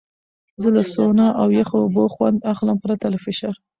زه 0.61 0.69
له 0.75 0.83
سونا 0.93 1.27
او 1.41 1.47
یخو 1.59 1.77
اوبو 1.83 2.03
خوند 2.13 2.37
اخلم، 2.53 2.77
پرته 2.83 3.05
له 3.13 3.17
فشار. 3.25 3.55